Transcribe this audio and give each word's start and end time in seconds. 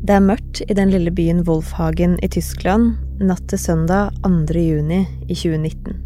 Det 0.00 0.14
er 0.16 0.22
mørkt 0.24 0.62
i 0.64 0.72
den 0.72 0.88
lille 0.88 1.10
byen 1.12 1.42
Wolfhagen 1.44 2.14
i 2.24 2.28
Tyskland 2.32 2.94
natt 3.20 3.42
til 3.52 3.60
søndag 3.60 4.14
2. 4.24 4.30
juni 4.56 5.02
i 5.28 5.36
2019. 5.36 5.98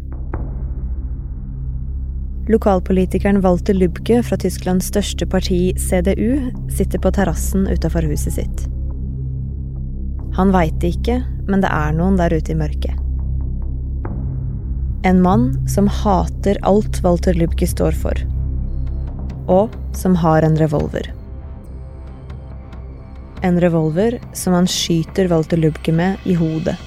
Lokalpolitikeren 2.51 3.39
Walter 3.45 3.73
Lübke 3.79 4.19
fra 4.27 4.35
Tysklands 4.43 4.91
største 4.91 5.23
parti, 5.25 5.71
CDU, 5.79 6.51
sitter 6.67 6.99
på 6.99 7.13
terrassen 7.15 7.69
utafor 7.71 8.03
huset 8.11 8.35
sitt. 8.35 8.67
Han 10.35 10.51
veit 10.51 10.75
det 10.83 10.97
ikke, 10.97 11.21
men 11.47 11.63
det 11.63 11.71
er 11.71 11.95
noen 11.95 12.19
der 12.19 12.35
ute 12.35 12.51
i 12.51 12.59
mørket. 12.59 12.99
En 15.07 15.23
mann 15.23 15.53
som 15.71 15.87
hater 15.87 16.59
alt 16.67 16.99
Walter 17.05 17.37
Lübke 17.39 17.71
står 17.71 17.95
for. 17.95 18.27
Og 19.47 19.71
som 19.95 20.19
har 20.19 20.43
en 20.43 20.59
revolver. 20.59 21.15
En 23.43 23.59
revolver 23.61 24.19
som 24.33 24.53
han 24.53 24.67
skyter 24.67 25.27
Walter 25.31 25.57
Lubke 25.57 25.91
med 25.91 26.21
i 26.23 26.35
hodet. 26.39 26.77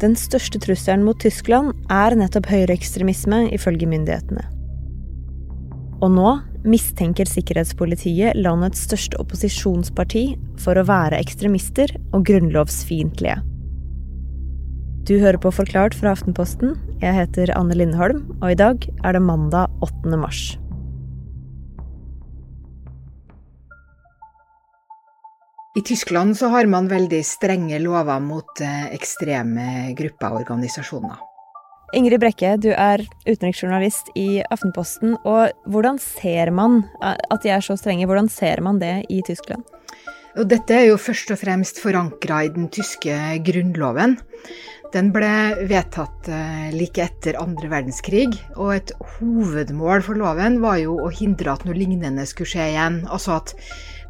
Den 0.00 0.12
største 0.20 0.60
trusselen 0.60 1.06
mot 1.06 1.16
Tyskland 1.22 1.72
er 1.88 2.16
nettopp 2.20 2.50
høyreekstremisme, 2.52 3.46
ifølge 3.56 3.88
myndighetene. 3.88 4.44
Og 6.04 6.12
nå 6.12 6.34
mistenker 6.68 7.28
sikkerhetspolitiet 7.30 8.36
landets 8.36 8.82
største 8.84 9.16
opposisjonsparti 9.22 10.26
for 10.60 10.76
å 10.76 10.84
være 10.84 11.16
ekstremister 11.22 11.94
og 12.12 12.26
grunnlovsfiendtlige. 12.28 13.38
Du 15.06 15.14
hører 15.22 15.38
på 15.40 15.54
Forklart 15.54 15.94
fra 15.94 16.12
Aftenposten. 16.12 16.74
Jeg 17.00 17.14
heter 17.14 17.54
Anne 17.56 17.78
Lindholm, 17.78 18.24
og 18.42 18.52
i 18.52 18.58
dag 18.58 18.88
er 19.06 19.16
det 19.16 19.22
mandag 19.22 19.70
8. 19.86 20.16
mars. 20.18 20.56
I 25.76 25.82
Tyskland 25.82 26.36
så 26.36 26.48
har 26.48 26.64
man 26.72 26.86
veldig 26.88 27.18
strenge 27.24 27.76
lover 27.84 28.20
mot 28.24 28.60
eh, 28.64 28.86
ekstreme 28.96 29.92
grupper 29.98 30.32
og 30.32 30.46
organisasjoner. 30.46 31.18
Ingrid 31.94 32.22
Brekke, 32.22 32.54
du 32.56 32.70
er 32.72 33.04
utenriksjournalist 33.26 34.08
i 34.16 34.40
Aftenposten. 34.48 35.18
og 35.28 35.52
Hvordan 35.68 36.00
ser 36.00 36.50
man 36.50 36.80
at 37.04 37.44
de 37.44 37.52
er 37.52 37.60
så 37.60 37.76
strenge? 37.76 38.08
Hvordan 38.08 38.32
ser 38.32 38.64
man 38.64 38.80
det 38.80 39.04
i 39.12 39.20
Tyskland? 39.28 39.68
Og 40.36 40.48
dette 40.48 40.74
er 40.74 40.88
jo 40.88 40.96
først 41.00 41.30
og 41.32 41.42
fremst 41.44 41.78
forankra 41.80 42.42
i 42.44 42.50
den 42.56 42.70
tyske 42.72 43.14
grunnloven. 43.44 44.16
Den 44.96 45.10
ble 45.12 45.28
vedtatt 45.68 46.28
eh, 46.32 46.70
like 46.72 47.02
etter 47.04 47.36
andre 47.36 47.68
verdenskrig, 47.68 48.30
og 48.56 48.70
et 48.78 48.92
hovedmål 49.18 50.00
for 50.06 50.16
loven 50.16 50.56
var 50.62 50.78
jo 50.80 50.94
å 51.04 51.10
hindre 51.12 51.52
at 51.52 51.66
noe 51.66 51.76
lignende 51.76 52.24
skulle 52.24 52.48
skje 52.48 52.70
igjen. 52.70 52.96
Altså 53.12 53.34
at 53.34 53.52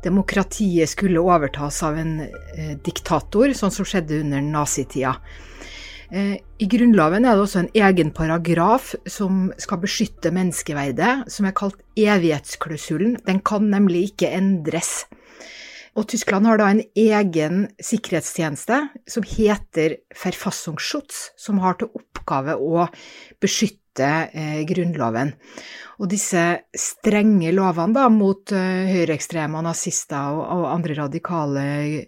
demokratiet 0.05 0.93
skulle 0.93 1.25
overtas 1.25 1.81
av 1.83 1.99
en 1.99 2.21
eh, 2.23 2.77
diktator, 2.87 3.51
sånn 3.59 3.75
som 3.75 3.89
skjedde 3.89 4.21
under 4.23 4.47
nazitida. 4.47 5.17
Eh, 6.15 6.37
I 6.39 6.71
Grunnloven 6.71 7.27
er 7.27 7.35
det 7.35 7.47
også 7.49 7.65
en 7.65 7.73
egen 7.83 8.15
paragraf 8.15 8.93
som 9.11 9.49
skal 9.59 9.83
beskytte 9.83 10.31
menneskeverdet, 10.39 11.27
som 11.35 11.51
er 11.51 11.59
kalt 11.65 11.83
evighetsklausulen. 11.99 13.19
Den 13.27 13.43
kan 13.43 13.67
nemlig 13.75 14.13
ikke 14.13 14.31
endres. 14.39 15.01
Og 15.97 16.05
Tyskland 16.13 16.45
har 16.45 16.61
da 16.61 16.69
en 16.69 16.83
egen 16.93 17.63
sikkerhetstjeneste 17.81 18.83
som 19.09 19.25
heter 19.25 19.97
Verfassungsschutz, 20.13 21.31
som 21.41 21.63
har 21.65 21.79
til 21.81 21.89
oppgave 21.89 22.06
å 22.27 22.87
beskytte 23.41 24.13
eh, 24.33 24.63
Grunnloven. 24.69 25.35
Og 25.97 26.11
disse 26.13 26.43
strenge 26.77 27.53
lovene 27.57 27.97
da, 27.97 28.07
mot 28.13 28.53
uh, 28.53 28.89
høyreekstreme 28.91 29.63
nazister 29.65 30.37
og, 30.37 30.43
og, 30.45 30.65
andre 30.69 30.97
radikale 30.99 31.63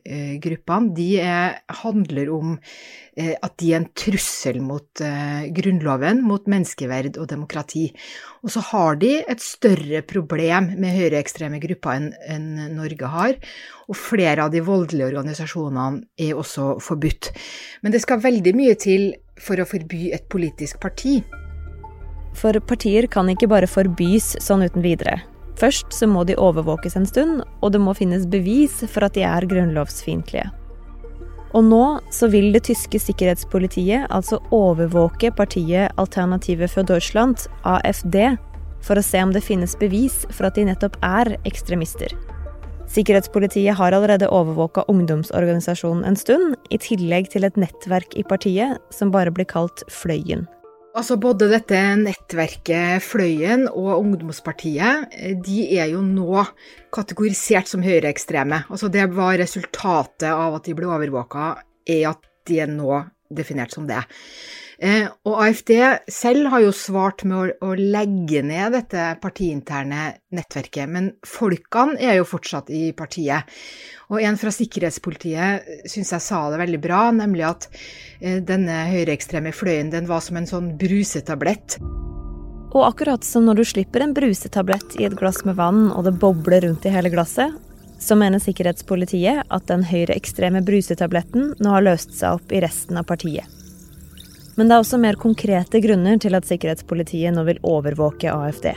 eh, 0.04 0.34
gruppene, 0.44 0.92
de 0.96 1.06
er, 1.22 1.54
handler 1.80 2.28
om 2.34 2.50
eh, 2.58 3.32
at 3.32 3.54
de 3.62 3.70
er 3.72 3.80
en 3.80 3.88
trussel 3.96 4.60
mot 4.60 5.02
Grunnloven, 5.56 6.20
mot 6.26 6.44
menneskeverd 6.50 7.16
og 7.16 7.30
demokrati. 7.30 7.86
Og 8.44 8.52
så 8.52 8.62
har 8.72 8.98
de 9.00 9.14
et 9.22 9.40
større 9.42 10.02
problem 10.06 10.74
med 10.76 10.96
høyreekstreme 10.98 11.60
grupper 11.62 11.96
enn 11.96 12.10
en 12.28 12.76
Norge 12.76 13.08
har. 13.08 13.38
Og 13.88 13.96
flere 13.96 14.44
av 14.44 14.52
de 14.52 14.60
voldelige 14.64 15.08
organisasjonene 15.08 16.04
er 16.28 16.36
også 16.36 16.74
forbudt. 16.84 17.32
Men 17.82 17.94
det 17.94 18.02
skal 18.04 18.20
veldig 18.20 18.54
mye 18.58 18.76
til 18.78 19.14
for 19.42 19.60
å 19.60 19.66
forby 19.68 20.10
et 20.14 20.26
politisk 20.32 20.80
parti. 20.82 21.20
For 22.38 22.58
partier 22.68 23.08
kan 23.10 23.30
ikke 23.32 23.48
bare 23.50 23.70
forbys 23.70 24.34
sånn 24.44 24.64
uten 24.66 24.84
videre. 24.84 25.18
Først 25.58 25.90
så 25.94 26.06
må 26.06 26.22
de 26.28 26.36
overvåkes 26.38 26.94
en 26.98 27.06
stund, 27.08 27.42
og 27.62 27.72
det 27.74 27.80
må 27.82 27.96
finnes 27.98 28.28
bevis 28.30 28.78
for 28.86 29.08
at 29.08 29.16
de 29.16 29.24
er 29.26 29.46
grunnlovsfiendtlige. 29.50 30.46
Og 31.56 31.64
nå 31.64 31.84
så 32.12 32.28
vil 32.30 32.52
det 32.52 32.66
tyske 32.68 33.00
sikkerhetspolitiet 33.00 34.06
altså 34.14 34.38
overvåke 34.54 35.32
partiet 35.34 35.94
Alternative 35.98 36.68
for 36.68 36.86
Deutschland, 36.86 37.46
AFD, 37.64 38.36
for 38.84 39.00
å 39.00 39.04
se 39.04 39.22
om 39.24 39.32
det 39.34 39.42
finnes 39.42 39.74
bevis 39.80 40.20
for 40.28 40.46
at 40.48 40.58
de 40.58 40.68
nettopp 40.68 41.00
er 41.02 41.34
ekstremister. 41.48 42.12
Sikkerhetspolitiet 42.88 43.76
har 43.76 43.92
allerede 43.92 44.30
overvåka 44.32 44.86
ungdomsorganisasjonen 44.88 46.06
en 46.08 46.16
stund, 46.16 46.54
i 46.72 46.78
tillegg 46.80 47.28
til 47.34 47.44
et 47.44 47.58
nettverk 47.60 48.16
i 48.16 48.24
partiet 48.24 48.80
som 48.94 49.12
bare 49.12 49.32
blir 49.34 49.48
kalt 49.48 49.84
Fløyen. 49.92 50.46
Altså 50.96 51.18
Både 51.20 51.50
dette 51.52 51.78
nettverket 52.00 53.04
Fløyen 53.04 53.66
og 53.68 54.00
Ungdomspartiet 54.00 55.12
de 55.44 55.58
er 55.76 55.92
jo 55.92 56.00
nå 56.02 56.42
kategorisert 56.94 57.68
som 57.70 57.84
høyreekstreme. 57.84 58.64
Altså 58.66 58.88
Det 58.90 59.04
var 59.12 59.36
resultatet 59.38 60.30
av 60.32 60.56
at 60.56 60.64
de 60.66 60.74
ble 60.74 60.88
overvåka, 60.88 61.52
er 61.86 62.08
at 62.10 62.24
de 62.48 62.62
er 62.64 62.72
nå 62.72 63.04
definert 63.28 63.76
som 63.76 63.86
det. 63.86 64.00
Eh, 64.78 65.08
og 65.26 65.40
AFD 65.42 65.72
selv 66.12 66.52
har 66.52 66.62
jo 66.62 66.74
svart 66.76 67.24
med 67.26 67.38
å, 67.38 67.46
å, 67.66 67.74
legge 67.74 68.44
ned 68.46 68.76
dette 68.76 69.08
partiinterne 69.18 70.12
nettverket, 70.30 70.86
men 70.86 71.08
folkene 71.26 71.98
er 71.98 72.20
jo 72.20 72.28
fortsatt 72.30 72.70
i 72.70 72.92
partiet. 72.94 73.48
Og 74.14 74.22
en 74.22 74.38
fra 74.38 74.52
sikkerhetspolitiet 74.54 75.88
syns 75.90 76.14
jeg 76.14 76.26
sa 76.28 76.44
det 76.52 76.62
veldig 76.62 76.82
bra, 76.84 77.08
nemlig 77.10 77.48
at 77.48 77.66
eh, 78.20 78.38
denne 78.38 78.84
høyreekstreme 78.92 79.50
fløyen 79.50 79.90
den 79.90 80.06
var 80.06 80.22
som 80.22 80.38
en 80.38 80.46
sånn 80.46 80.70
brusetablett. 80.78 81.80
Og 82.68 82.84
akkurat 82.84 83.26
som 83.26 83.48
når 83.48 83.58
du 83.58 83.66
slipper 83.66 84.04
en 84.04 84.14
brusetablett 84.14 85.00
i 85.00 85.08
et 85.08 85.18
glass 85.18 85.42
med 85.48 85.58
vann, 85.58 85.88
og 85.90 86.06
det 86.06 86.18
bobler 86.22 86.68
rundt 86.68 86.86
i 86.86 86.94
hele 86.94 87.10
glasset, 87.10 87.56
så 87.98 88.14
mener 88.14 88.38
sikkerhetspolitiet 88.38 89.48
at 89.50 89.66
den 89.66 89.82
høyreekstreme 89.82 90.62
brusetabletten 90.62 91.56
nå 91.58 91.74
har 91.74 91.88
løst 91.88 92.14
seg 92.14 92.38
opp 92.38 92.54
i 92.54 92.62
resten 92.62 93.00
av 93.00 93.08
partiet. 93.10 93.57
Men 94.58 94.66
det 94.66 94.74
er 94.74 94.82
også 94.82 94.98
mer 94.98 95.18
konkrete 95.20 95.80
grunner 95.84 96.18
til 96.18 96.34
at 96.34 96.46
sikkerhetspolitiet 96.48 97.34
nå 97.34 97.44
vil 97.46 97.60
overvåke 97.66 98.32
AFD. 98.32 98.72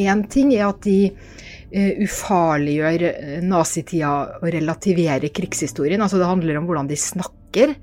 Én 0.00 0.22
ting 0.32 0.54
er 0.56 0.70
at 0.70 0.80
de 0.86 0.96
uh, 1.12 1.92
ufarliggjør 2.00 3.04
uh, 3.04 3.34
nazitida 3.44 4.14
og 4.40 4.48
relativerer 4.54 5.28
krigshistorien. 5.28 6.00
Altså 6.00 6.22
det 6.22 6.30
handler 6.30 6.62
om 6.62 6.70
hvordan 6.70 6.88
de 6.88 6.96
snakker. 6.96 7.76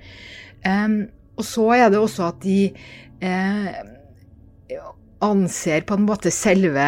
Og 1.39 1.45
så 1.47 1.69
er 1.77 1.93
det 1.93 2.01
også 2.01 2.25
at 2.33 2.41
de 2.43 2.57
uh, 3.23 3.69
anser 5.23 5.85
på 5.87 5.95
en 5.95 6.07
måte 6.07 6.31
selve 6.33 6.87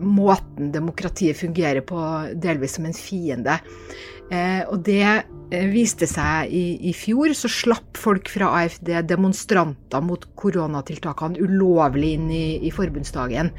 måten 0.00 0.70
demokratiet 0.72 1.36
fungerer 1.36 1.82
på, 1.84 1.98
delvis 2.40 2.78
som 2.78 2.86
en 2.88 2.96
fiende. 2.96 3.58
Eh, 4.30 4.62
og 4.70 4.84
det 4.86 5.02
eh, 5.02 5.64
viste 5.72 6.06
seg 6.06 6.52
i, 6.54 6.64
i, 6.86 6.92
fjor, 6.94 7.32
så 7.34 7.48
slapp 7.50 7.98
folk 7.98 8.30
fra 8.30 8.52
AFD, 8.60 8.92
demonstranter 9.10 10.04
mot 10.06 10.28
koronatiltakene, 10.38 11.40
ulovlig 11.42 12.12
inn 12.14 12.28
i, 12.30 12.44
i 12.68 12.70
forbundsdagen. 12.74 13.50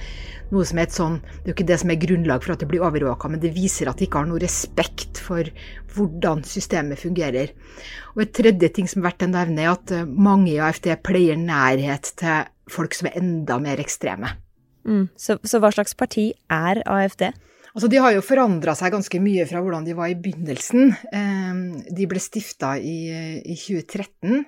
Noe 0.56 0.68
som 0.68 0.80
er 0.80 0.88
et 0.88 0.96
sånn, 0.96 1.20
Det 1.20 1.44
er 1.44 1.52
jo 1.52 1.58
ikke 1.58 1.68
det 1.74 1.80
som 1.84 1.92
er 1.92 2.00
grunnlag 2.00 2.46
for 2.46 2.56
at 2.56 2.64
det 2.64 2.70
blir 2.72 2.86
overvåka, 2.88 3.32
men 3.32 3.44
det 3.44 3.52
viser 3.56 3.92
at 3.92 4.00
de 4.00 4.08
ikke 4.08 4.24
har 4.24 4.32
noe 4.32 4.40
respekt 4.44 5.20
for 5.20 5.52
hvordan 5.92 6.46
systemet 6.48 7.04
fungerer. 7.04 7.52
Og 8.16 8.24
Et 8.24 8.34
tredje 8.40 8.72
ting 8.72 8.88
som 8.88 9.04
er 9.04 9.10
verdt 9.10 9.28
å 9.28 9.32
nevne, 9.36 9.66
er 9.66 9.76
at 9.76 9.92
eh, 9.92 10.08
mange 10.08 10.54
i 10.54 10.60
AFD 10.64 10.88
pleier 11.04 11.36
nærhet 11.36 12.16
til 12.16 12.48
folk 12.72 12.96
som 12.96 13.12
er 13.12 13.20
enda 13.20 13.60
mer 13.60 13.84
ekstreme. 13.84 14.38
Mm, 14.88 15.10
så, 15.20 15.36
så 15.44 15.60
hva 15.60 15.70
slags 15.76 16.00
parti 16.00 16.32
er 16.48 16.80
AFD? 16.88 17.28
Altså, 17.72 17.88
de 17.88 18.00
har 18.04 18.12
jo 18.12 18.24
forandra 18.26 18.74
seg 18.76 18.92
ganske 18.92 19.20
mye 19.24 19.46
fra 19.48 19.62
hvordan 19.64 19.86
de 19.88 19.96
var 19.96 20.12
i 20.12 20.18
begynnelsen. 20.20 20.92
Ehm, 21.16 21.62
de 21.88 22.08
ble 22.10 22.20
stifta 22.20 22.74
i, 22.76 22.98
i 23.48 23.56
2013. 23.56 24.44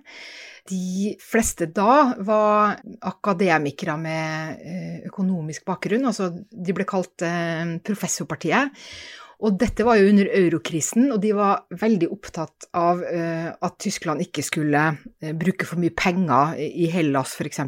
De 0.71 1.13
fleste 1.19 1.67
da 1.75 2.15
var 2.23 2.77
akademikere 3.03 3.95
med 3.99 4.61
eh, 4.63 4.99
økonomisk 5.07 5.63
bakgrunn. 5.67 6.07
Altså, 6.11 6.29
de 6.35 6.75
ble 6.75 6.87
kalt 6.87 7.23
eh, 7.27 7.77
Professorpartiet. 7.83 8.75
Og 9.43 9.57
dette 9.59 9.83
var 9.83 9.99
jo 9.99 10.07
under 10.07 10.29
eurokrisen, 10.31 11.09
og 11.11 11.19
de 11.23 11.33
var 11.35 11.65
veldig 11.75 12.07
opptatt 12.15 12.69
av 12.79 13.01
uh, 13.03 13.49
at 13.51 13.75
Tyskland 13.83 14.23
ikke 14.23 14.43
skulle 14.45 14.83
uh, 14.95 15.31
bruke 15.35 15.67
for 15.67 15.81
mye 15.81 15.91
penger 15.91 16.55
i 16.63 16.87
Hellas, 16.93 17.35
f.eks. 17.35 17.59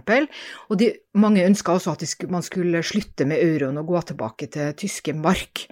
Og 0.69 0.79
de, 0.79 0.93
mange 1.19 1.43
ønska 1.43 1.75
også 1.75 1.97
at 1.97 2.27
man 2.31 2.45
skulle 2.47 2.83
slutte 2.85 3.27
med 3.27 3.43
euroen 3.43 3.81
og 3.81 3.91
gå 3.91 4.03
tilbake 4.13 4.47
til 4.55 4.75
tyske 4.79 5.15
mark. 5.19 5.65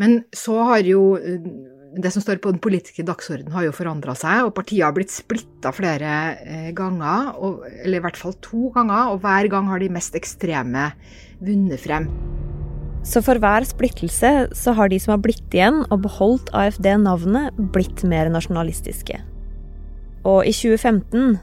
Men 0.00 0.22
så 0.32 0.56
har 0.70 0.88
jo 0.88 1.04
uh, 1.20 1.50
det 1.96 2.12
som 2.12 2.24
står 2.24 2.40
på 2.44 2.52
den 2.52 2.60
politiske 2.64 3.04
dagsordenen 3.08 3.54
har 3.56 3.68
jo 3.68 3.76
forandra 3.76 4.16
seg, 4.16 4.48
og 4.48 4.56
partiet 4.56 4.84
har 4.84 4.96
blitt 4.96 5.12
splitta 5.12 5.72
flere 5.72 6.72
ganger, 6.76 7.30
eller 7.84 8.00
i 8.00 8.04
hvert 8.04 8.20
fall 8.20 8.36
to 8.44 8.72
ganger, 8.74 9.12
og 9.12 9.22
hver 9.24 9.48
gang 9.52 9.68
har 9.72 9.80
de 9.80 9.92
mest 9.96 10.16
ekstreme 10.18 10.90
vunnet 11.40 11.80
frem. 11.80 12.10
Så 13.06 13.22
for 13.22 13.38
hver 13.38 13.62
splittelse 13.62 14.30
så 14.56 14.74
har 14.74 14.90
de 14.90 14.98
som 14.98 15.14
har 15.14 15.22
blitt 15.22 15.54
igjen 15.54 15.84
og 15.86 16.00
beholdt 16.08 16.50
AFD-navnet, 16.56 17.54
blitt 17.74 18.02
mer 18.02 18.30
nasjonalistiske. 18.34 19.20
Og 20.26 20.42
i 20.42 20.50
2015 20.50 21.36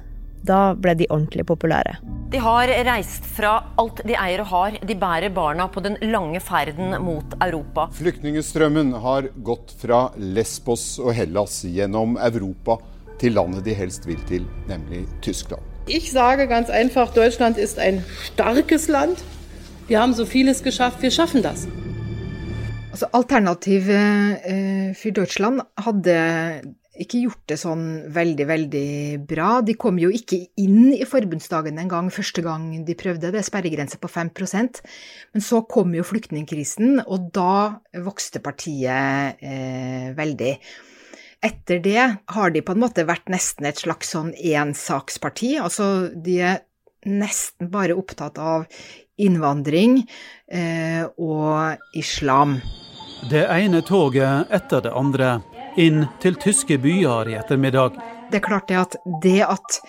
da 0.44 0.74
ble 0.76 0.92
de 1.00 1.08
ordentlig 1.08 1.46
populære. 1.48 1.96
De 2.34 2.40
har 2.44 2.68
reist 2.88 3.24
fra 3.38 3.54
alt 3.80 4.02
de 4.04 4.16
eier 4.20 4.42
og 4.44 4.50
har. 4.52 4.78
De 4.84 4.98
bærer 5.00 5.32
barna 5.32 5.70
på 5.72 5.80
den 5.86 5.96
lange 6.12 6.42
ferden 6.44 6.98
mot 7.00 7.38
Europa. 7.40 7.88
Flyktningstrømmen 7.96 8.92
har 9.06 9.30
gått 9.48 9.72
fra 9.80 10.10
Lesbos 10.18 10.98
og 11.00 11.14
Hellas 11.16 11.62
gjennom 11.64 12.18
Europa 12.20 12.82
til 13.22 13.38
landet 13.38 13.64
de 13.64 13.78
helst 13.78 14.10
vil 14.10 14.20
til, 14.28 14.50
nemlig 14.68 15.06
Tyskland. 15.24 15.64
Jeg 15.88 16.04
sier 16.08 16.44
ganske 16.48 16.76
enkelt 16.76 17.16
Deutschland 17.16 17.60
er 17.60 17.70
et 17.70 18.04
sterkt 18.28 18.90
Land. 18.92 19.24
Wir 19.88 20.00
haben 20.00 20.14
so 20.14 20.26
vieles 20.26 20.64
geschafft, 20.64 21.02
wir 21.02 21.12
schaffen 21.12 21.44
das. 21.44 21.68
Altså, 22.92 23.08
Alternativ 23.12 23.90
eh, 23.90 24.94
für 24.94 25.12
Deutschland 25.12 25.62
hadde 25.76 26.62
ikke 26.94 27.24
gjort 27.26 27.42
det 27.50 27.58
sånn 27.58 27.84
veldig, 28.14 28.46
veldig 28.48 28.88
bra. 29.28 29.50
De 29.66 29.76
kom 29.76 29.98
jo 30.00 30.12
ikke 30.14 30.40
inn 30.62 30.94
i 30.94 31.04
forbundsdagen 31.10 31.82
engang 31.82 32.14
første 32.14 32.46
gang 32.46 32.70
de 32.86 32.96
prøvde. 32.96 33.34
Det 33.34 33.42
er 33.42 33.48
sperregrense 33.48 34.00
på 34.00 34.08
5% 34.08 34.84
Men 35.34 35.44
så 35.44 35.64
kom 35.68 35.92
jo 35.98 36.06
flyktningkrisen, 36.06 37.02
og 37.04 37.32
da 37.36 37.82
vokste 38.06 38.40
partiet 38.46 39.42
eh, 39.44 40.14
veldig. 40.16 40.54
Etter 41.44 41.82
det 41.84 42.04
har 42.38 42.54
de 42.56 42.64
på 42.64 42.72
en 42.72 42.86
måte 42.86 43.04
vært 43.10 43.28
nesten 43.28 43.68
et 43.68 43.84
slags 43.84 44.14
sånn 44.16 44.32
ensaksparti. 44.32 45.58
Altså, 45.60 46.14
de 46.14 46.40
er 46.40 46.62
nesten 47.04 47.68
bare 47.74 47.98
opptatt 48.00 48.38
av 48.40 48.64
innvandring 49.18 50.02
eh, 50.52 51.04
og 51.18 51.78
islam. 51.98 52.58
Det 53.30 53.46
ene 53.48 53.82
toget 53.86 54.52
etter 54.52 54.84
det 54.84 54.94
andre 54.96 55.38
inn 55.80 56.06
til 56.22 56.36
tyske 56.42 56.78
byer 56.82 57.32
i 57.32 57.38
ettermiddag. 57.40 57.98
Det 58.32 58.42
er 58.42 58.46
klart 58.46 58.68
det 58.70 58.82
at 58.82 58.98
det 59.24 59.40
at 59.46 59.80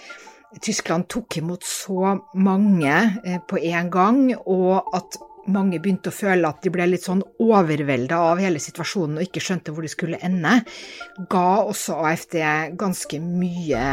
Tyskland 0.62 1.08
tok 1.10 1.40
imot 1.40 1.64
så 1.66 2.14
mange 2.38 2.94
eh, 3.24 3.40
på 3.48 3.58
en 3.58 3.90
gang, 3.90 4.20
og 4.46 4.94
at 4.94 5.18
mange 5.50 5.80
begynte 5.82 6.12
å 6.12 6.14
føle 6.14 6.48
at 6.48 6.62
de 6.64 6.72
ble 6.72 6.86
litt 6.88 7.04
sånn 7.04 7.24
overvelda 7.42 8.20
av 8.30 8.40
hele 8.40 8.62
situasjonen 8.62 9.18
og 9.18 9.26
ikke 9.26 9.42
skjønte 9.44 9.74
hvor 9.74 9.84
de 9.84 9.92
skulle 9.92 10.20
ende, 10.24 10.60
ga 11.30 11.48
også 11.64 11.98
AFD 12.06 12.38
ganske 12.80 13.20
mye 13.20 13.84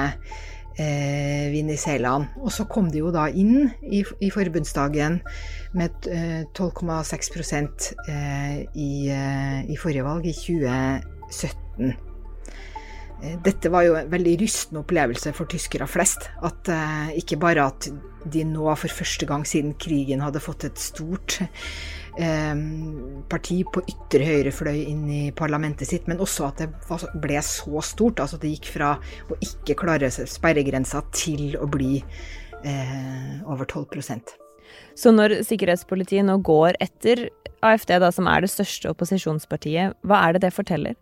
eh, 0.81 1.47
i. 1.53 2.27
Og 2.41 2.51
så 2.51 2.65
kom 2.69 2.89
de 2.91 3.03
jo 3.03 3.11
da 3.13 3.27
inn 3.29 3.69
i, 3.85 4.01
i 4.01 4.29
forbundsdagen 4.33 5.19
med 5.77 6.09
eh, 6.11 6.43
12,6 6.57 7.91
eh, 8.09 8.61
i, 8.73 8.91
eh, 9.13 9.59
i 9.69 9.77
forrige 9.79 10.05
valg, 10.07 10.25
i 10.25 10.33
2017. 10.33 11.93
Eh, 13.21 13.37
dette 13.45 13.71
var 13.73 13.85
jo 13.87 13.95
en 13.99 14.11
veldig 14.11 14.35
rystende 14.41 14.83
opplevelse 14.83 15.33
for 15.37 15.49
tyskere 15.51 15.87
flest. 15.89 16.29
At 16.45 16.69
eh, 16.71 17.15
ikke 17.21 17.39
bare 17.41 17.69
at 17.71 17.89
de 18.31 18.45
nå 18.45 18.67
for 18.77 19.01
første 19.01 19.25
gang 19.29 19.47
siden 19.47 19.73
krigen 19.81 20.21
hadde 20.21 20.43
fått 20.43 20.67
et 20.67 20.81
stort 20.81 21.41
Eh, 22.19 22.55
parti 23.31 23.61
på 23.71 23.81
ytre 23.87 24.25
høyre 24.27 24.51
fløy 24.51 24.81
inn 24.83 25.05
i 25.07 25.21
parlamentet 25.31 25.87
sitt, 25.87 26.09
men 26.11 26.19
også 26.19 26.49
at 26.49 26.59
det 26.59 26.67
ble 27.23 27.39
så 27.45 27.83
stort. 27.87 28.19
Altså 28.19 28.39
det 28.41 28.51
gikk 28.57 28.67
fra 28.73 28.97
å 29.31 29.37
ikke 29.39 29.77
klare 29.79 30.11
sperregrensa 30.11 31.05
til 31.15 31.55
å 31.55 31.69
bli 31.71 32.01
eh, 32.01 33.37
over 33.47 33.63
12% 33.63 34.35
Så 34.99 35.15
når 35.15 35.39
sikkerhetspolitiet 35.47 36.27
nå 36.27 36.41
går 36.43 36.75
etter 36.83 37.29
AFD, 37.63 37.95
da, 38.03 38.11
som 38.11 38.27
er 38.27 38.43
det 38.43 38.51
største 38.51 38.91
opposisjonspartiet, 38.91 39.95
hva 40.03 40.25
er 40.25 40.35
det 40.35 40.43
det 40.49 40.53
forteller? 40.57 40.99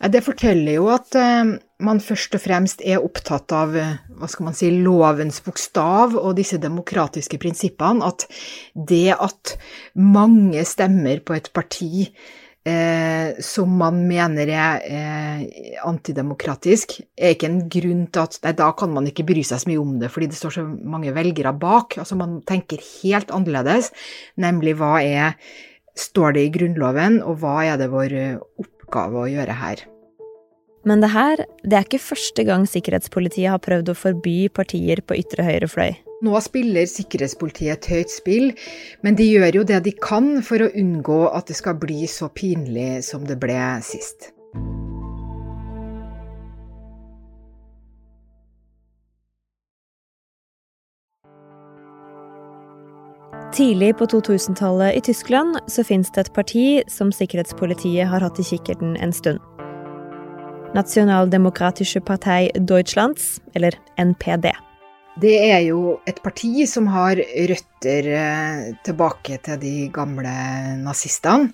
Det 0.00 0.22
forteller 0.24 0.78
jo 0.78 0.86
at 0.88 1.12
eh, 1.18 1.58
man 1.84 2.00
først 2.00 2.36
og 2.38 2.40
fremst 2.40 2.80
er 2.80 3.02
opptatt 3.04 3.52
av 3.52 3.74
eh, 3.76 3.98
hva 4.16 4.28
skal 4.32 4.48
man 4.48 4.56
si, 4.56 4.70
lovens 4.72 5.42
bokstav 5.44 6.16
og 6.16 6.38
disse 6.38 6.56
demokratiske 6.62 7.36
prinsippene. 7.40 8.08
At 8.08 8.24
det 8.72 9.12
at 9.16 9.56
mange 10.00 10.64
stemmer 10.68 11.20
på 11.20 11.36
et 11.36 11.50
parti 11.52 12.06
eh, 12.08 13.36
som 13.44 13.76
man 13.82 14.00
mener 14.08 14.54
er 14.56 14.88
eh, 14.88 15.78
antidemokratisk, 15.84 16.96
er 17.20 17.36
ikke 17.36 17.52
en 17.52 17.62
grunn 17.68 18.06
til 18.08 18.24
at 18.24 18.40
nei, 18.46 18.56
da 18.56 18.72
kan 18.72 18.96
man 18.96 19.12
ikke 19.12 19.28
bry 19.28 19.44
seg 19.44 19.60
så 19.60 19.68
mye 19.68 19.84
om 19.84 19.98
det, 20.00 20.12
fordi 20.16 20.32
det 20.32 20.40
står 20.40 20.60
så 20.62 20.64
mange 20.64 21.12
velgere 21.16 21.52
bak. 21.52 22.00
Altså 22.00 22.16
Man 22.16 22.40
tenker 22.48 22.80
helt 23.02 23.36
annerledes, 23.36 23.92
nemlig 24.40 24.78
hva 24.80 24.96
er 25.04 25.36
Står 26.00 26.32
det 26.32 26.44
i 26.46 26.50
Grunnloven, 26.54 27.16
og 27.26 27.42
hva 27.42 27.56
er 27.66 27.74
det 27.76 27.88
vår 27.92 28.12
oppgave 28.62 28.79
å 28.96 29.26
gjøre 29.30 29.56
her? 29.56 29.86
Men 30.88 31.02
det 31.02 31.10
her 31.12 31.42
det 31.62 31.76
er 31.76 31.84
ikke 31.84 32.00
første 32.00 32.44
gang 32.48 32.64
sikkerhetspolitiet 32.68 33.52
har 33.52 33.60
prøvd 33.60 33.92
å 33.92 33.98
forby 33.98 34.48
partier 34.48 35.02
på 35.04 35.18
ytre 35.20 35.44
høyre 35.44 35.68
fløy. 35.68 35.92
Nå 36.24 36.40
spiller 36.44 36.88
sikkerhetspolitiet 36.88 37.76
et 37.76 37.88
høyt 37.92 38.12
spill, 38.12 38.50
men 39.04 39.16
de 39.16 39.28
gjør 39.28 39.60
jo 39.60 39.68
det 39.68 39.80
de 39.86 39.94
kan 39.96 40.42
for 40.44 40.64
å 40.64 40.72
unngå 40.76 41.22
at 41.32 41.48
det 41.48 41.56
skal 41.60 41.78
bli 41.80 42.04
så 42.08 42.28
pinlig 42.32 43.04
som 43.06 43.24
det 43.28 43.38
ble 43.40 43.60
sist. 43.84 44.32
Tidlig 53.50 53.96
på 53.98 54.06
2000-tallet 54.06 54.94
i 54.94 55.00
Tyskland 55.00 55.56
så 55.66 55.82
fins 55.82 56.12
det 56.14 56.22
et 56.22 56.34
parti 56.36 56.64
som 56.86 57.08
sikkerhetspolitiet 57.10 58.06
har 58.06 58.22
hatt 58.22 58.38
i 58.38 58.44
kikkerten 58.46 58.92
en 59.02 59.10
stund. 59.10 59.40
Nationaldemokratische 60.76 61.98
Partei 61.98 62.52
Deutschlands, 62.54 63.40
eller 63.58 63.74
NPD. 63.98 64.52
Det 65.18 65.32
er 65.48 65.64
jo 65.66 65.96
et 66.06 66.20
parti 66.22 66.62
som 66.70 66.86
har 66.94 67.18
røtter 67.50 68.10
eh, 68.14 68.68
tilbake 68.86 69.40
til 69.42 69.58
de 69.58 69.74
gamle 69.90 70.34
nazistene. 70.84 71.50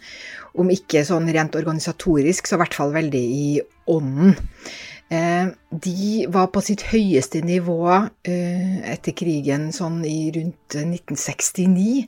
Om 0.53 0.69
ikke 0.77 1.01
sånn 1.09 1.33
rent 1.33 1.57
organisatorisk, 1.57 2.45
så 2.45 2.59
i 2.59 2.61
hvert 2.61 2.77
fall 2.77 2.93
veldig 2.93 3.25
i 3.41 3.49
ånden. 3.89 4.37
Eh, 5.09 5.47
de 5.71 6.27
var 6.35 6.49
på 6.51 6.61
sitt 6.67 6.83
høyeste 6.91 7.39
nivå 7.47 7.79
eh, 8.27 8.79
etter 8.91 9.15
krigen 9.15 9.69
sånn 9.75 10.01
i 10.07 10.31
rundt 10.35 10.75
1969, 10.81 12.07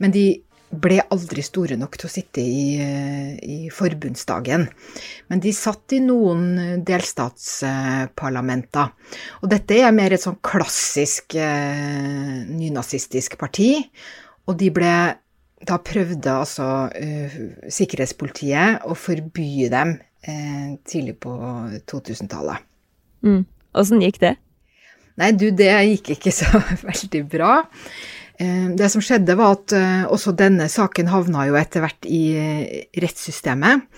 men 0.00 0.14
de 0.14 0.26
ble 0.68 1.00
aldri 1.12 1.42
store 1.44 1.76
nok 1.80 1.96
til 1.96 2.06
å 2.08 2.10
sitte 2.12 2.40
i, 2.44 2.76
i, 2.76 3.70
forbundsdagen. 3.72 4.66
Men 5.28 5.40
de 5.40 5.52
satt 5.56 5.92
i 5.96 6.00
noen 6.04 6.82
delstatsparlamenter. 6.84 8.88
Og 9.42 9.48
dette 9.52 9.74
er 9.80 9.92
mer 9.96 10.12
et 10.12 10.24
sånn 10.24 10.38
klassisk 10.44 11.34
eh, 11.40 12.44
nynazistisk 12.48 13.38
parti. 13.40 13.88
Og 14.48 14.56
de 14.60 14.70
ble 14.72 14.94
Da 15.58 15.74
prøvde 15.82 16.30
altså 16.30 16.86
uh, 16.86 17.32
sikkerhetspolitiet 17.66 18.84
å 18.86 18.94
forby 18.94 19.66
dem 19.72 19.96
uh, 20.28 20.76
tidlig 20.88 21.16
på 21.24 21.32
2000-tallet. 21.90 22.68
Mm. 23.26 23.42
Åssen 23.78 24.04
gikk 24.04 24.20
det? 24.22 24.36
Nei, 25.18 25.32
du, 25.34 25.48
det 25.50 25.72
gikk 25.90 26.14
ikke 26.14 26.32
så 26.34 26.62
veldig 26.88 27.24
bra. 27.30 27.58
Eh, 28.38 28.70
det 28.78 28.86
som 28.92 29.02
skjedde, 29.02 29.34
var 29.38 29.56
at 29.56 29.74
eh, 29.74 30.04
også 30.06 30.34
denne 30.38 30.68
saken 30.70 31.10
havna 31.10 31.48
jo 31.48 31.56
etter 31.58 31.82
hvert 31.82 32.06
i 32.06 32.22
eh, 32.38 32.84
rettssystemet. 33.02 33.88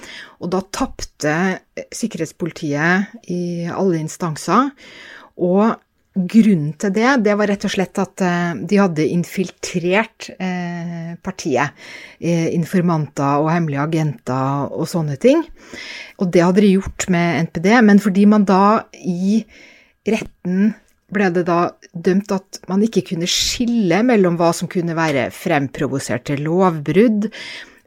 Og 0.40 0.52
da 0.54 0.62
tapte 0.72 1.34
sikkerhetspolitiet 1.92 3.28
i 3.28 3.68
alle 3.68 4.00
instanser. 4.00 4.72
Og 5.44 5.76
grunnen 6.14 6.73
til 6.81 6.93
det, 6.97 7.11
det 7.25 7.37
var 7.38 7.50
rett 7.52 7.64
og 7.69 7.73
slett 7.73 8.00
at 8.02 8.23
de 8.67 8.79
hadde 8.81 9.07
infiltrert 9.07 10.26
partiet. 11.23 11.76
Informanter 12.21 13.45
og 13.45 13.52
hemmelige 13.52 13.85
agenter 13.85 14.73
og 14.75 14.88
sånne 14.90 15.14
ting. 15.23 15.45
Og 16.19 16.33
det 16.35 16.43
hadde 16.43 16.64
de 16.64 16.75
gjort 16.75 17.07
med 17.14 17.47
NPD, 17.47 17.71
men 17.87 18.02
fordi 18.02 18.26
man 18.29 18.45
da 18.49 18.62
i 18.99 19.38
retten 20.09 20.73
ble 21.11 21.31
det 21.35 21.45
da 21.49 21.61
dømt 21.93 22.33
at 22.35 22.61
man 22.71 22.83
ikke 22.87 23.02
kunne 23.12 23.29
skille 23.31 24.02
mellom 24.07 24.38
hva 24.40 24.52
som 24.57 24.71
kunne 24.71 24.97
være 24.99 25.29
fremprovoserte 25.35 26.38
lovbrudd, 26.40 27.31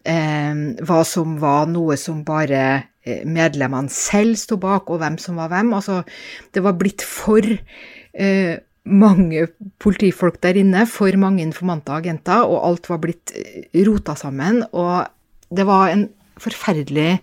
eh, 0.10 0.64
hva 0.84 1.02
som 1.08 1.38
var 1.42 1.70
noe 1.72 1.98
som 2.00 2.24
bare 2.28 2.64
eh, 3.06 3.24
medlemmene 3.24 3.92
selv 3.94 4.38
sto 4.40 4.60
bak, 4.62 4.92
og 4.92 5.02
hvem 5.04 5.20
som 5.22 5.40
var 5.40 5.52
hvem. 5.54 5.74
Altså, 5.78 6.02
det 6.54 6.66
var 6.66 6.78
blitt 6.80 7.06
for 7.08 7.48
eh, 8.14 8.60
mange 8.84 9.48
politifolk 9.84 10.42
der 10.44 10.60
inne, 10.60 10.86
for 10.90 11.16
mange 11.20 11.44
informanter 11.46 11.96
og 11.96 12.04
agenter, 12.04 12.46
og 12.48 12.64
alt 12.68 12.90
var 12.92 13.02
blitt 13.04 13.34
eh, 13.38 13.68
rota 13.88 14.16
sammen. 14.20 14.64
Og 14.72 15.08
det 15.54 15.68
var 15.70 15.94
en 15.94 16.08
forferdelig 16.42 17.20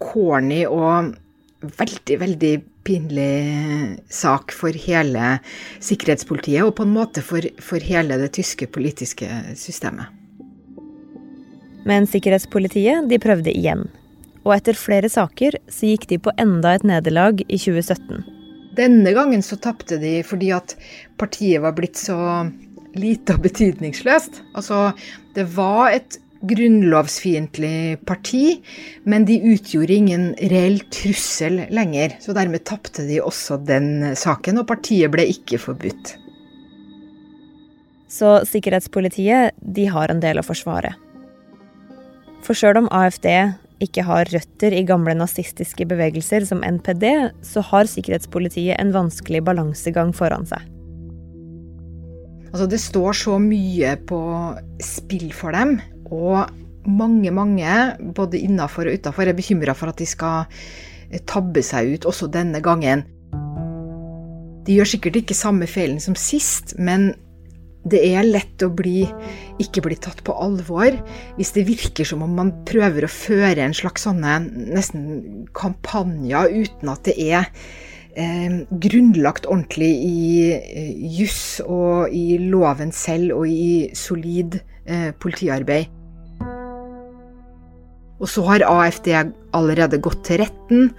corny 0.00 0.64
og 0.66 1.12
veldig, 1.60 2.16
veldig 2.22 2.54
pinlig 2.86 3.98
sak 4.08 4.54
for 4.56 4.72
hele 4.72 5.36
sikkerhetspolitiet, 5.84 6.64
og 6.64 6.74
på 6.78 6.86
en 6.86 6.94
måte 6.94 7.24
for, 7.24 7.44
for 7.60 7.82
hele 7.84 8.16
det 8.22 8.32
tyske 8.38 8.70
politiske 8.72 9.28
systemet. 9.58 10.08
Men 11.88 12.08
sikkerhetspolitiet 12.08 13.08
de 13.08 13.20
prøvde 13.20 13.52
igjen. 13.52 13.86
Og 14.44 14.54
etter 14.56 14.76
flere 14.76 15.08
saker 15.12 15.58
så 15.68 15.92
gikk 15.92 16.06
de 16.08 16.20
på 16.20 16.32
enda 16.40 16.74
et 16.76 16.84
nederlag 16.88 17.42
i 17.44 17.60
2017. 17.60 18.39
Denne 18.80 19.12
gangen 19.16 19.44
så 19.44 19.58
tapte 19.60 20.00
de 20.00 20.20
fordi 20.24 20.50
at 20.56 20.74
partiet 21.20 21.60
var 21.60 21.76
blitt 21.76 22.00
så 22.00 22.16
lite 22.96 23.36
og 23.36 23.44
betydningsløst. 23.44 24.40
Altså, 24.56 24.90
det 25.36 25.46
var 25.54 25.92
et 25.92 26.18
grunnlovsfiendtlig 26.40 28.00
parti, 28.08 28.60
men 29.04 29.26
de 29.28 29.36
utgjorde 29.52 29.96
ingen 29.96 30.24
reell 30.52 30.80
trussel 30.92 31.66
lenger. 31.72 32.16
Så 32.24 32.32
dermed 32.36 32.64
tapte 32.68 33.04
de 33.08 33.20
også 33.22 33.60
den 33.68 34.16
saken, 34.16 34.62
og 34.62 34.68
partiet 34.70 35.12
ble 35.12 35.28
ikke 35.28 35.60
forbudt. 35.60 36.14
Så 38.10 38.40
sikkerhetspolitiet 38.48 39.54
de 39.60 39.86
har 39.92 40.10
en 40.10 40.22
del 40.22 40.40
å 40.40 40.46
forsvare. 40.46 40.96
For 42.42 42.56
sjøl 42.56 42.80
om 42.80 42.88
AFD 42.90 43.28
ikke 43.80 44.04
har 44.04 44.28
røtter 44.28 44.74
i 44.76 44.84
gamle 44.88 45.14
nazistiske 45.16 45.86
bevegelser 45.88 46.44
som 46.48 46.62
NPD, 46.64 47.06
så 47.46 47.62
har 47.70 47.88
sikkerhetspolitiet 47.90 48.76
en 48.76 48.92
vanskelig 48.94 49.42
balansegang 49.46 50.12
foran 50.16 50.46
seg. 50.48 50.66
Altså, 52.50 52.66
det 52.66 52.80
står 52.82 53.14
så 53.14 53.36
mye 53.40 53.94
på 54.10 54.20
spill 54.82 55.30
for 55.36 55.54
dem, 55.54 55.78
og 56.10 56.50
mange, 56.88 57.30
mange, 57.30 57.74
både 58.16 58.40
innafor 58.42 58.90
og 58.90 58.98
utafor, 58.98 59.28
er 59.28 59.38
bekymra 59.38 59.76
for 59.76 59.92
at 59.92 60.00
de 60.00 60.08
skal 60.08 60.50
tabbe 61.30 61.62
seg 61.64 61.94
ut 61.94 62.06
også 62.10 62.28
denne 62.32 62.60
gangen. 62.64 63.04
De 64.66 64.76
gjør 64.76 64.92
sikkert 64.92 65.22
ikke 65.22 65.36
samme 65.36 65.66
feilen 65.70 66.02
som 66.02 66.16
sist, 66.18 66.76
men 66.78 67.12
det 67.88 68.00
er 68.12 68.26
lett 68.26 68.62
å 68.64 68.68
bli, 68.76 69.06
ikke 69.62 69.82
bli 69.86 69.96
tatt 69.96 70.20
på 70.26 70.34
alvor 70.36 70.92
hvis 71.38 71.54
det 71.56 71.68
virker 71.68 72.08
som 72.08 72.24
om 72.26 72.34
man 72.36 72.52
prøver 72.68 73.06
å 73.06 73.12
føre 73.12 73.64
en 73.64 73.76
slags 73.76 74.04
sånne 74.04 74.36
nesten 74.74 75.46
kampanjer 75.56 76.52
uten 76.60 76.92
at 76.92 77.06
det 77.08 77.16
er 77.24 77.48
eh, 78.14 78.60
grunnlagt 78.84 79.48
ordentlig 79.48 79.90
i 80.04 80.18
eh, 80.58 80.92
juss 81.20 81.62
og 81.64 82.12
i 82.12 82.36
loven 82.50 82.92
selv 82.92 83.38
og 83.38 83.48
i 83.48 83.88
solid 83.96 84.60
eh, 84.84 85.10
politiarbeid. 85.16 85.88
Og 88.20 88.28
så 88.28 88.44
har 88.44 88.66
AFD 88.68 89.14
allerede 89.56 89.96
gått 90.04 90.26
til 90.28 90.42
retten, 90.42 90.90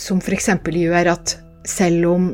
som 0.00 0.22
f.eks. 0.24 0.48
gjør 0.64 1.10
at 1.12 1.36
selv 1.68 2.08
om 2.08 2.30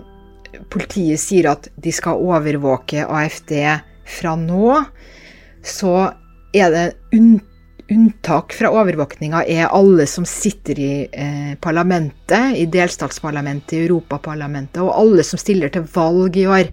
politiet 0.73 1.21
sier 1.21 1.51
at 1.53 1.69
de 1.81 1.93
skal 1.95 2.21
overvåke 2.21 3.07
AFD 3.07 3.55
fra 4.11 4.35
nå, 4.39 4.77
så 5.63 5.95
er 6.57 6.73
det 6.75 6.87
unntak 7.91 8.55
fra 8.57 8.71
overvåkninga 8.75 9.43
er 9.51 9.71
alle 9.75 10.07
som 10.11 10.27
sitter 10.29 10.79
i 10.79 10.93
eh, 11.11 11.53
parlamentet, 11.63 12.57
i 12.59 12.67
delstatsparlamentet, 12.71 13.77
i 13.77 13.85
Europaparlamentet, 13.87 14.83
og 14.83 14.95
alle 14.95 15.27
som 15.27 15.41
stiller 15.41 15.73
til 15.75 15.87
valg 15.95 16.39
i 16.39 16.47
år. 16.51 16.73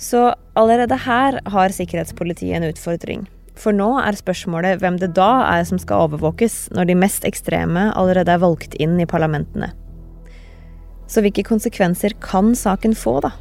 Så 0.00 0.26
allerede 0.58 0.98
her 1.06 1.38
har 1.48 1.72
sikkerhetspolitiet 1.72 2.58
en 2.58 2.68
utfordring. 2.68 3.24
For 3.54 3.72
nå 3.76 3.86
er 4.02 4.18
spørsmålet 4.18 4.80
hvem 4.82 4.98
det 4.98 5.12
da 5.16 5.30
er 5.46 5.64
som 5.68 5.78
skal 5.78 6.08
overvåkes, 6.08 6.74
når 6.74 6.90
de 6.90 6.98
mest 6.98 7.24
ekstreme 7.28 7.92
allerede 7.94 8.34
er 8.34 8.42
valgt 8.42 8.74
inn 8.82 8.98
i 9.00 9.08
parlamentene. 9.08 9.70
Så 11.10 11.22
hvilke 11.24 11.44
konsekvenser 11.46 12.16
kan 12.22 12.54
saken 12.58 12.96
få, 12.96 13.18
da? 13.24 13.34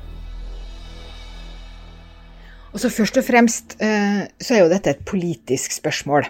Altså 2.74 2.90
Først 2.90 3.20
og 3.22 3.26
fremst 3.28 3.76
eh, 3.86 4.24
så 4.42 4.56
er 4.56 4.64
jo 4.64 4.72
dette 4.72 4.96
et 4.96 5.04
politisk 5.06 5.76
spørsmål. 5.76 6.26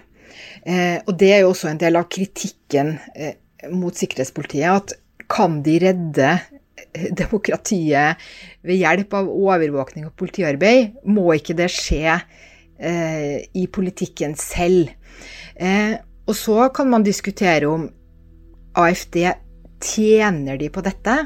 Eh, 0.67 0.99
og 1.07 1.15
det 1.19 1.31
er 1.31 1.43
jo 1.43 1.53
også 1.53 1.69
en 1.71 1.79
del 1.79 1.95
av 1.95 2.09
kritikken 2.11 2.97
eh, 3.15 3.37
mot 3.71 3.95
sikkerhetspolitiet. 3.95 4.67
At 4.67 5.27
kan 5.31 5.61
de 5.63 5.77
redde 5.81 6.33
demokratiet 7.15 8.19
ved 8.67 8.81
hjelp 8.81 9.15
av 9.17 9.31
overvåkning 9.31 10.09
og 10.09 10.17
politiarbeid? 10.19 10.99
Må 11.07 11.31
ikke 11.37 11.55
det 11.57 11.71
skje 11.71 12.19
i 12.83 13.63
politikken 13.71 14.33
selv? 14.35 14.89
Og 16.27 16.35
så 16.35 16.67
kan 16.75 16.89
man 16.91 17.05
diskutere 17.05 17.69
om 17.69 17.85
AFD 18.75 19.21
tjener 19.83 20.57
de 20.59 20.69
på 20.73 20.83
dette? 20.85 21.17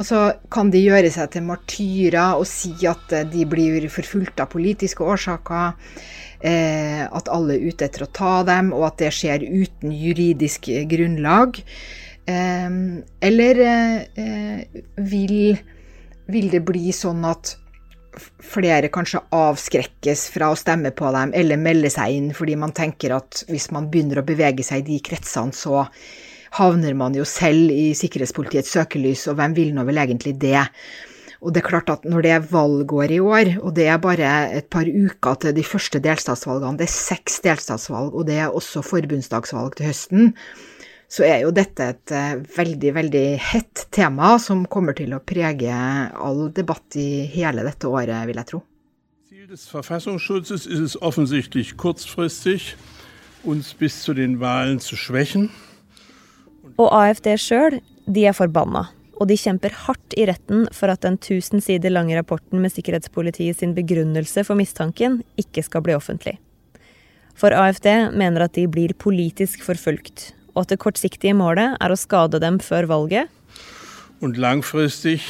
Og 0.00 0.06
så 0.08 0.20
kan 0.52 0.70
de 0.72 0.80
gjøre 0.80 1.10
seg 1.12 1.28
til 1.34 1.44
martyrer 1.44 2.40
og 2.40 2.46
si 2.48 2.72
at 2.88 3.12
eh, 3.12 3.26
de 3.28 3.44
blir 3.48 3.84
forfulgt 3.92 4.40
av 4.40 4.48
politiske 4.52 5.04
årsaker. 5.04 5.76
Eh, 6.40 7.02
at 7.04 7.28
alle 7.28 7.58
er 7.58 7.66
ute 7.68 7.84
etter 7.84 8.06
å 8.06 8.12
ta 8.16 8.38
dem, 8.48 8.72
og 8.72 8.86
at 8.88 9.02
det 9.02 9.10
skjer 9.12 9.44
uten 9.44 9.92
juridisk 9.92 10.70
grunnlag. 10.88 11.60
Eh, 12.24 12.70
eller 13.28 13.64
vil, 15.12 15.36
vil 16.32 16.52
det 16.54 16.64
bli 16.64 16.96
sånn 16.96 17.26
at 17.28 17.56
flere 18.42 18.88
kanskje 18.92 19.20
avskrekkes 19.36 20.24
fra 20.34 20.48
å 20.50 20.58
stemme 20.58 20.90
på 20.96 21.12
dem 21.14 21.30
eller 21.36 21.60
melde 21.60 21.92
seg 21.92 22.16
inn 22.16 22.32
fordi 22.34 22.56
man 22.58 22.72
tenker 22.74 23.14
at 23.14 23.44
hvis 23.48 23.68
man 23.74 23.86
begynner 23.92 24.20
å 24.20 24.26
bevege 24.26 24.64
seg 24.66 24.82
i 24.82 24.96
de 24.96 24.98
kretsene, 25.10 25.54
så 25.54 25.84
havner 26.58 26.96
man 26.98 27.14
jo 27.14 27.26
selv 27.28 27.70
i 27.70 27.92
sikkerhetspolitiets 27.98 28.74
søkelys, 28.74 29.26
og 29.30 29.38
hvem 29.38 29.54
vil 29.56 29.72
nå 29.76 29.84
vel 29.88 30.02
egentlig 30.02 30.34
det? 30.42 30.66
Og 31.40 31.54
det 31.54 31.62
er 31.62 31.68
klart 31.70 31.88
at 31.92 32.02
når 32.04 32.24
det 32.24 32.32
er 32.34 32.48
valgår 32.50 33.14
i 33.16 33.20
år, 33.24 33.52
og 33.64 33.72
det 33.76 33.86
er 33.88 34.02
bare 34.02 34.32
et 34.58 34.66
par 34.68 34.84
uker 34.84 35.38
til 35.40 35.54
de 35.56 35.64
første 35.64 36.02
delstatsvalgene, 36.04 36.76
det 36.76 36.88
er 36.88 36.92
seks 36.92 37.40
delstatsvalg, 37.46 38.12
og 38.12 38.26
det 38.28 38.36
er 38.42 38.52
også 38.52 38.82
forbundsdagsvalg 38.84 39.78
til 39.78 39.88
høsten, 39.88 40.34
så 41.10 41.24
er 41.26 41.40
jo 41.42 41.54
dette 41.54 41.86
et 41.94 42.12
eh, 42.14 42.42
veldig, 42.54 42.92
veldig 42.94 43.24
hett 43.42 43.86
tema 43.90 44.36
som 44.38 44.66
kommer 44.70 44.94
til 44.94 45.16
å 45.16 45.22
prege 45.26 45.72
all 46.12 46.44
debatt 46.54 46.98
i 47.00 47.24
hele 47.32 47.64
dette 47.66 47.88
året, 47.88 48.28
vil 48.28 48.38
jeg 48.38 48.50
tro. 48.52 48.62
Des 49.50 49.66
Verfassungsschutzes 49.66 50.66
ist 50.66 50.78
es 50.78 51.02
offensichtlich 51.02 51.76
kurzfristig, 51.76 52.76
uns 53.42 53.74
bis 53.74 54.02
zu 54.02 54.14
den 54.14 54.38
Wahlen 54.38 54.78
zu 54.78 54.94
schwächen. 54.94 55.50
Og 56.78 56.88
AFD 56.94 57.32
sjøl, 57.40 57.80
de 58.06 58.26
er 58.28 58.36
forbanna. 58.36 58.86
Og 59.20 59.28
de 59.28 59.36
kjemper 59.36 59.74
hardt 59.84 60.14
i 60.16 60.24
retten 60.30 60.64
for 60.72 60.92
at 60.92 61.02
den 61.04 61.18
1000 61.18 61.64
sider 61.66 61.92
lange 61.92 62.16
rapporten 62.16 62.62
med 62.62 62.72
sikkerhetspolitiet 62.72 63.58
sin 63.60 63.74
begrunnelse 63.76 64.46
for 64.48 64.56
mistanken 64.56 65.20
ikke 65.40 65.64
skal 65.66 65.84
bli 65.84 65.96
offentlig. 65.96 66.38
For 67.36 67.52
AFD 67.56 68.12
mener 68.16 68.46
at 68.46 68.56
de 68.56 68.66
blir 68.68 68.94
politisk 68.96 69.62
forfulgt, 69.64 70.32
og 70.54 70.64
at 70.64 70.72
det 70.72 70.80
kortsiktige 70.82 71.36
målet 71.36 71.76
er 71.80 71.92
å 71.92 72.00
skade 72.00 72.40
dem 72.42 72.58
før 72.64 72.88
valget. 72.90 73.28
Og 74.20 74.36
langfristig 74.40 75.20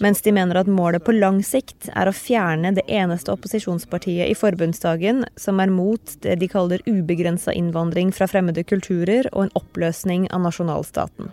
mens 0.00 0.22
de 0.22 0.32
mener 0.32 0.60
at 0.60 0.68
målet 0.70 1.04
på 1.04 1.14
lang 1.16 1.40
sikt 1.42 1.88
er 1.90 2.06
å 2.06 2.14
fjerne 2.14 2.70
det 2.76 2.84
eneste 2.86 3.32
opposisjonspartiet 3.34 4.30
i 4.30 4.36
forbundsdagen 4.38 5.24
som 5.40 5.62
er 5.62 5.72
mot 5.74 6.14
det 6.22 6.36
de 6.42 6.48
kaller 6.50 6.84
ubegrensa 6.86 7.54
innvandring 7.54 8.12
fra 8.14 8.28
fremmede 8.30 8.62
kulturer 8.62 9.26
og 9.32 9.46
en 9.46 9.56
oppløsning 9.58 10.28
av 10.30 10.44
nasjonalstaten. 10.46 11.32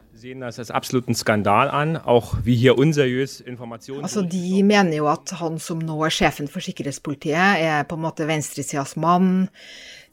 Altså, 4.01 4.21
de 4.29 4.63
mener 4.63 4.95
jo 4.97 5.07
at 5.09 5.33
han 5.39 5.57
som 5.61 5.81
nå 5.81 5.97
er 6.05 6.13
sjefen 6.13 6.49
for 6.51 6.61
sikkerhetspolitiet, 6.61 7.65
er 7.65 7.87
på 7.89 7.97
en 7.97 8.05
måte 8.05 8.27
venstresidas 8.29 8.93
mann 9.01 9.47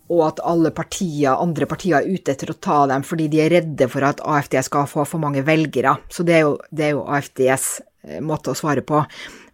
og 0.08 0.22
at 0.24 0.40
alle 0.48 0.72
partier, 0.74 1.36
andre 1.36 1.68
partier 1.68 2.00
er 2.00 2.08
ute 2.08 2.32
etter 2.32 2.52
å 2.52 2.58
ta 2.60 2.80
dem 2.90 3.04
fordi 3.06 3.28
de 3.32 3.42
er 3.44 3.52
redde 3.58 3.90
for 3.92 4.06
at 4.08 4.22
AFD 4.24 4.56
skal 4.64 4.88
få 4.88 5.04
for 5.08 5.22
mange 5.22 5.44
velgere. 5.46 5.98
Så 6.12 6.24
det 6.26 6.38
er 6.38 6.46
jo, 6.46 6.54
det 6.72 6.88
er 6.88 6.96
jo 6.96 7.04
AFDs 7.04 7.68
eh, 8.08 8.22
måte 8.24 8.54
å 8.54 8.58
svare 8.58 8.84
på. 8.86 9.02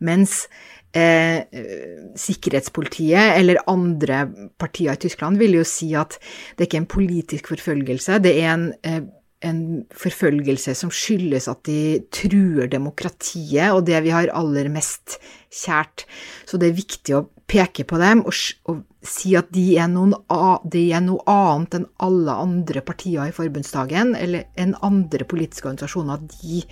Mens 0.06 0.44
eh, 0.94 1.42
sikkerhetspolitiet 2.20 3.34
eller 3.40 3.64
andre 3.70 4.24
partier 4.60 4.94
i 4.94 5.02
Tyskland 5.06 5.42
vil 5.42 5.58
jo 5.58 5.66
si 5.66 5.90
at 5.98 6.18
det 6.54 6.64
er 6.64 6.70
ikke 6.70 6.82
en 6.84 6.92
politisk 6.94 7.50
forfølgelse, 7.54 8.22
det 8.22 8.36
er 8.38 8.50
en 8.54 8.68
eh, 8.86 9.02
en 9.44 9.60
forfølgelse 9.94 10.74
som 10.78 10.92
skyldes 10.94 11.48
at 11.50 11.62
de 11.68 12.00
truer 12.14 12.70
demokratiet 12.72 13.74
og 13.74 13.84
det 13.88 14.00
vi 14.06 14.12
har 14.14 14.32
aller 14.32 14.70
mest 14.72 15.18
kjært. 15.52 16.06
Så 16.48 16.60
det 16.60 16.70
er 16.70 16.80
viktig 16.80 17.16
å 17.18 17.26
peke 17.50 17.84
på 17.88 18.00
dem 18.00 18.24
og, 18.24 18.34
og 18.70 18.82
si 19.04 19.34
at 19.36 19.50
de 19.54 19.66
er, 19.76 19.90
noen, 19.92 20.14
de 20.72 20.86
er, 20.88 21.04
noe 21.04 21.20
annet 21.28 21.78
enn 21.78 21.86
alle 22.02 22.38
andre 22.46 22.82
partier 22.86 23.28
i 23.28 23.36
forbundsdagen, 23.36 24.14
eller 24.16 24.48
enn 24.60 24.72
andre 24.86 25.28
politiske 25.28 25.68
organisasjoner. 25.68 26.24
De, 26.40 26.64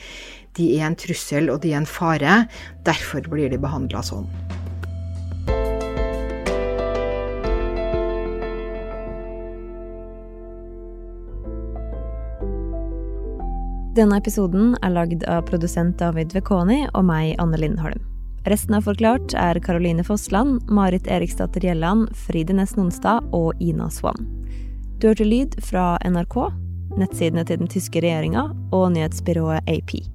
de 0.56 0.72
er 0.78 0.88
en 0.88 0.98
trussel, 0.98 1.52
og 1.52 1.60
de 1.64 1.74
er 1.74 1.82
en 1.82 1.88
fare. 1.88 2.42
Derfor 2.88 3.28
blir 3.28 3.52
de 3.52 3.60
behandla 3.60 4.04
sånn. 4.06 4.28
Denne 13.92 14.16
episoden 14.16 14.70
er 14.80 14.94
lagd 14.94 15.24
av 15.28 15.42
produsent 15.50 15.98
David 16.00 16.30
Vekoni 16.32 16.86
og 16.96 17.04
meg, 17.04 17.34
Anne 17.42 17.58
Lindholm. 17.60 18.00
Resten 18.48 18.78
av 18.78 18.86
Forklart 18.86 19.34
er 19.36 19.60
Caroline 19.60 20.00
Fossland, 20.06 20.62
Marit 20.72 21.10
Eriksdatter 21.12 21.60
Gjelland, 21.60 22.08
Fride 22.16 22.56
Næss 22.56 22.72
Nonstad 22.78 23.28
og 23.36 23.60
Ina 23.60 23.90
Swann. 23.92 24.24
Du 24.96 25.10
hørte 25.10 25.28
lyd 25.28 25.58
fra 25.60 25.98
NRK, 26.08 26.38
nettsidene 26.96 27.44
til 27.44 27.60
den 27.60 27.68
tyske 27.68 28.00
regjeringa 28.00 28.48
og 28.72 28.88
nyhetsbyrået 28.96 29.68
AP. 29.68 30.11